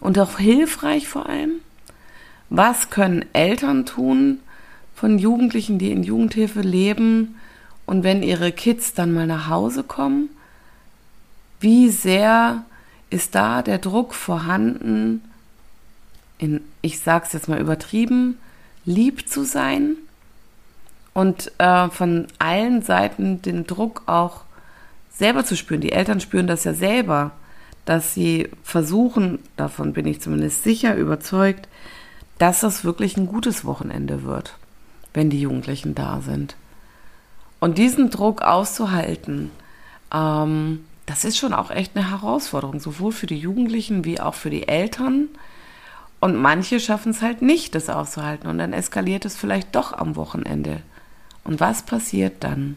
und 0.00 0.18
auch 0.18 0.38
hilfreich 0.38 1.08
vor 1.08 1.26
allem? 1.26 1.60
Was 2.50 2.90
können 2.90 3.24
Eltern 3.32 3.86
tun 3.86 4.40
von 4.94 5.18
Jugendlichen, 5.18 5.78
die 5.78 5.92
in 5.92 6.02
Jugendhilfe 6.02 6.60
leben 6.60 7.36
und 7.86 8.02
wenn 8.02 8.22
ihre 8.22 8.52
Kids 8.52 8.94
dann 8.94 9.12
mal 9.12 9.26
nach 9.26 9.48
Hause 9.48 9.84
kommen? 9.84 10.30
Wie 11.60 11.88
sehr 11.88 12.64
ist 13.10 13.34
da 13.34 13.62
der 13.62 13.78
Druck 13.78 14.14
vorhanden, 14.14 15.22
in, 16.38 16.60
ich 16.82 17.00
sage 17.00 17.26
es 17.26 17.32
jetzt 17.32 17.48
mal 17.48 17.60
übertrieben, 17.60 18.38
lieb 18.88 19.28
zu 19.28 19.44
sein 19.44 19.96
und 21.12 21.52
äh, 21.58 21.88
von 21.90 22.26
allen 22.38 22.82
Seiten 22.82 23.42
den 23.42 23.66
Druck 23.66 24.02
auch 24.06 24.42
selber 25.10 25.44
zu 25.44 25.56
spüren. 25.56 25.82
Die 25.82 25.92
Eltern 25.92 26.20
spüren 26.20 26.46
das 26.46 26.64
ja 26.64 26.72
selber, 26.72 27.32
dass 27.84 28.14
sie 28.14 28.48
versuchen, 28.62 29.40
davon 29.56 29.92
bin 29.92 30.06
ich 30.06 30.20
zumindest 30.20 30.62
sicher 30.62 30.94
überzeugt, 30.96 31.68
dass 32.38 32.60
das 32.60 32.84
wirklich 32.84 33.16
ein 33.16 33.26
gutes 33.26 33.64
Wochenende 33.64 34.22
wird, 34.22 34.54
wenn 35.12 35.28
die 35.28 35.40
Jugendlichen 35.40 35.94
da 35.94 36.20
sind. 36.20 36.56
Und 37.60 37.76
diesen 37.76 38.10
Druck 38.10 38.42
auszuhalten, 38.42 39.50
ähm, 40.14 40.84
das 41.04 41.24
ist 41.24 41.36
schon 41.36 41.52
auch 41.52 41.70
echt 41.70 41.94
eine 41.94 42.10
Herausforderung, 42.10 42.80
sowohl 42.80 43.12
für 43.12 43.26
die 43.26 43.38
Jugendlichen 43.38 44.04
wie 44.04 44.20
auch 44.20 44.34
für 44.34 44.50
die 44.50 44.68
Eltern. 44.68 45.28
Und 46.20 46.36
manche 46.36 46.80
schaffen 46.80 47.10
es 47.10 47.22
halt 47.22 47.42
nicht, 47.42 47.74
das 47.74 47.88
auszuhalten. 47.88 48.48
Und 48.48 48.58
dann 48.58 48.72
eskaliert 48.72 49.24
es 49.24 49.36
vielleicht 49.36 49.74
doch 49.74 49.92
am 49.92 50.16
Wochenende. 50.16 50.82
Und 51.44 51.60
was 51.60 51.82
passiert 51.82 52.42
dann? 52.44 52.76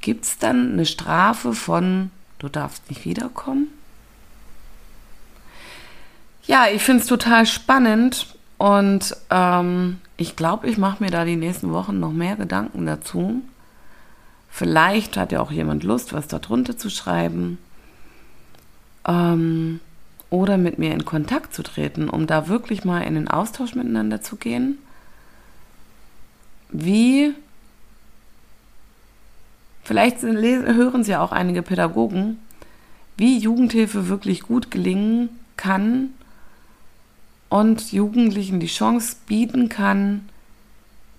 Gibt 0.00 0.24
es 0.24 0.38
dann 0.38 0.72
eine 0.72 0.86
Strafe 0.86 1.52
von, 1.52 2.10
du 2.38 2.48
darfst 2.48 2.88
nicht 2.90 3.04
wiederkommen? 3.04 3.68
Ja, 6.44 6.66
ich 6.72 6.82
finde 6.82 7.02
es 7.02 7.08
total 7.08 7.44
spannend 7.44 8.36
und 8.56 9.16
ähm, 9.30 9.98
ich 10.16 10.36
glaube, 10.36 10.68
ich 10.68 10.78
mache 10.78 11.02
mir 11.02 11.10
da 11.10 11.24
die 11.24 11.36
nächsten 11.36 11.72
Wochen 11.72 11.98
noch 11.98 12.12
mehr 12.12 12.36
Gedanken 12.36 12.86
dazu. 12.86 13.42
Vielleicht 14.48 15.16
hat 15.16 15.32
ja 15.32 15.40
auch 15.40 15.50
jemand 15.50 15.82
Lust, 15.82 16.12
was 16.12 16.28
darunter 16.28 16.78
zu 16.78 16.88
schreiben. 16.88 17.58
Ähm, 19.06 19.80
oder 20.30 20.58
mit 20.58 20.78
mir 20.78 20.92
in 20.92 21.04
Kontakt 21.04 21.54
zu 21.54 21.62
treten, 21.62 22.08
um 22.08 22.26
da 22.26 22.48
wirklich 22.48 22.84
mal 22.84 23.02
in 23.02 23.14
den 23.14 23.28
Austausch 23.28 23.74
miteinander 23.74 24.22
zu 24.22 24.36
gehen. 24.36 24.78
Wie, 26.70 27.32
vielleicht 29.84 30.22
hören 30.22 31.04
Sie 31.04 31.16
auch 31.16 31.32
einige 31.32 31.62
Pädagogen, 31.62 32.38
wie 33.16 33.38
Jugendhilfe 33.38 34.08
wirklich 34.08 34.42
gut 34.42 34.70
gelingen 34.70 35.28
kann 35.56 36.10
und 37.48 37.92
Jugendlichen 37.92 38.60
die 38.60 38.66
Chance 38.66 39.16
bieten 39.26 39.68
kann, 39.68 40.28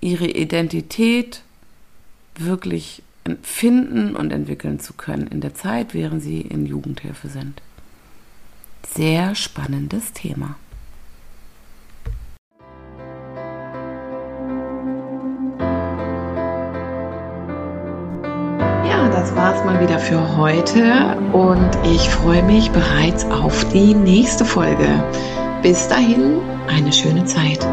ihre 0.02 0.28
Identität 0.28 1.42
wirklich 2.36 3.02
finden 3.42 4.16
und 4.16 4.32
entwickeln 4.32 4.80
zu 4.80 4.94
können 4.94 5.28
in 5.28 5.42
der 5.42 5.56
Zeit, 5.56 5.94
während 5.94 6.22
sie 6.22 6.42
in 6.42 6.66
Jugendhilfe 6.66 7.30
sind 7.30 7.62
sehr 8.86 9.36
spannendes 9.36 10.14
Thema. 10.14 10.56
Ja, 18.86 19.10
das 19.10 19.36
war's 19.36 19.64
mal 19.66 19.80
wieder 19.82 20.00
für 20.00 20.38
heute 20.38 21.18
und 21.34 21.70
ich 21.84 22.10
freue 22.10 22.44
mich 22.44 22.70
bereits 22.72 23.26
auf 23.26 23.66
die 23.70 23.94
nächste 23.94 24.46
Folge. 24.46 24.88
Bis 25.62 25.88
dahin 25.88 26.42
eine 26.68 26.94
schöne 26.94 27.26
Zeit. 27.26 27.66